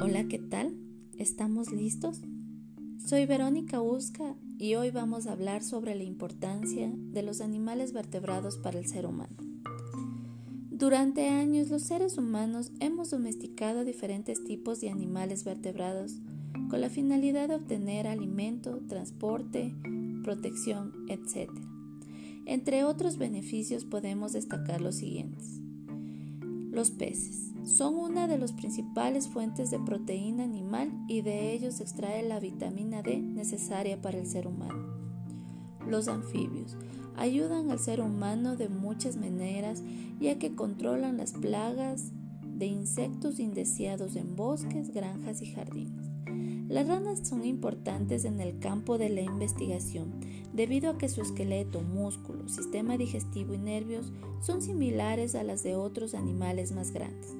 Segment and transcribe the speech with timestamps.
[0.00, 0.76] Hola, ¿qué tal?
[1.18, 2.20] ¿Estamos listos?
[3.04, 8.58] Soy Verónica Usca y hoy vamos a hablar sobre la importancia de los animales vertebrados
[8.58, 9.34] para el ser humano.
[10.70, 16.20] Durante años los seres humanos hemos domesticado diferentes tipos de animales vertebrados
[16.70, 19.74] con la finalidad de obtener alimento, transporte,
[20.22, 21.50] protección, etc.
[22.46, 25.60] Entre otros beneficios podemos destacar los siguientes.
[26.70, 31.82] Los peces son una de las principales fuentes de proteína animal y de ellos se
[31.82, 34.98] extrae la vitamina D necesaria para el ser humano.
[35.86, 36.76] Los anfibios
[37.16, 39.82] ayudan al ser humano de muchas maneras
[40.20, 42.12] ya que controlan las plagas
[42.42, 46.07] de insectos indeseados en bosques, granjas y jardines.
[46.68, 50.20] Las ranas son importantes en el campo de la investigación
[50.52, 55.76] debido a que su esqueleto, músculo, sistema digestivo y nervios son similares a las de
[55.76, 57.36] otros animales más grandes.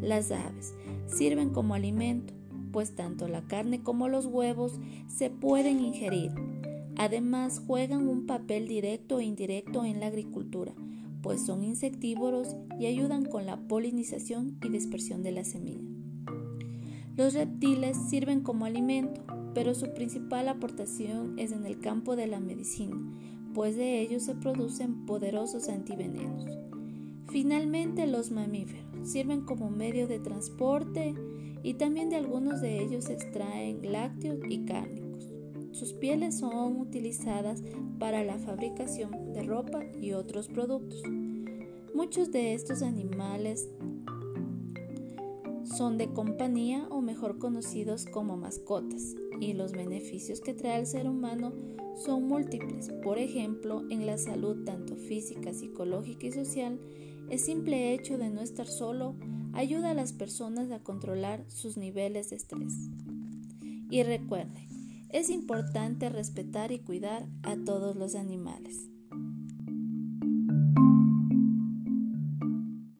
[0.00, 0.74] Las aves
[1.06, 2.34] sirven como alimento,
[2.72, 6.32] pues tanto la carne como los huevos se pueden ingerir.
[6.96, 10.72] Además, juegan un papel directo e indirecto en la agricultura,
[11.22, 15.91] pues son insectívoros y ayudan con la polinización y dispersión de la semilla.
[17.16, 19.22] Los reptiles sirven como alimento,
[19.54, 22.96] pero su principal aportación es en el campo de la medicina,
[23.52, 26.46] pues de ellos se producen poderosos antivenenos.
[27.28, 31.14] Finalmente, los mamíferos sirven como medio de transporte
[31.62, 35.30] y también de algunos de ellos se extraen lácteos y cárnicos.
[35.72, 37.62] Sus pieles son utilizadas
[37.98, 41.02] para la fabricación de ropa y otros productos.
[41.94, 43.68] Muchos de estos animales
[45.64, 51.08] son de compañía o mejor conocidos como mascotas y los beneficios que trae al ser
[51.08, 51.52] humano
[51.96, 52.90] son múltiples.
[53.02, 56.78] Por ejemplo, en la salud tanto física, psicológica y social,
[57.28, 59.14] el simple hecho de no estar solo
[59.52, 62.74] ayuda a las personas a controlar sus niveles de estrés.
[63.90, 64.66] Y recuerden,
[65.10, 68.91] es importante respetar y cuidar a todos los animales.